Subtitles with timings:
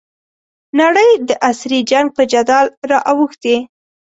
[0.79, 3.55] نړۍ د عصري جنګ په جدل رااوښتې.